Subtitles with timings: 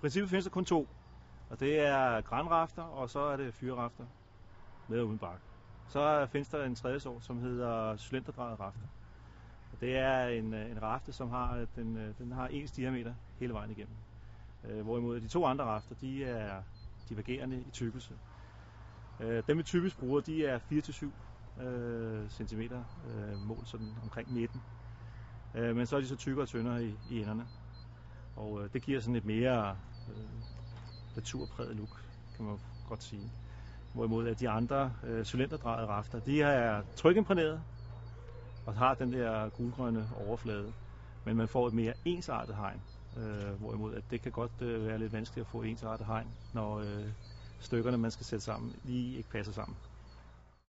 [0.00, 0.88] princippet findes der kun to,
[1.50, 4.04] og det er grænrafter, og så er det fyrrafter
[4.88, 5.40] med og uden bark.
[5.88, 8.86] Så findes der en tredje sort, som hedder cylinderdrejet rafter.
[9.72, 13.70] Og det er en, en rafte, som har, den, den har ens diameter hele vejen
[13.70, 13.94] igennem.
[14.64, 16.62] Øh, hvorimod de to andre rafter, de er
[17.08, 18.14] divergerende i tykkelse.
[19.20, 20.58] Øh, dem vi typisk bruger, de er
[21.58, 24.62] 4-7 øh, cm øh, mål sådan omkring midten.
[25.54, 27.46] Øh, men så er de så tykkere og tyndere i, i enderne.
[28.36, 29.76] Og øh, det giver sådan et mere
[30.08, 30.24] øh,
[31.16, 32.04] naturpræget look,
[32.36, 32.58] kan man
[32.88, 33.30] godt sige.
[33.94, 37.62] Hvorimod at de andre øh, cylinderdrejede rafter, de er trykimprægneret
[38.66, 40.72] og har den der gulgrønne overflade.
[41.24, 42.80] Men man får et mere ensartet hegn.
[43.16, 46.78] Øh, hvorimod at det kan godt øh, være lidt vanskeligt at få ensartet hegn, når
[46.78, 47.04] øh,
[47.60, 49.76] stykkerne, man skal sætte sammen, lige ikke passer sammen.